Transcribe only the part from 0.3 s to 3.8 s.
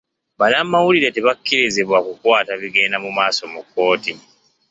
Banamawulire tebakkirizibwa kukwata bigenda maaso mu